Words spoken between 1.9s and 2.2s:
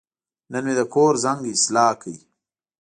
کړ.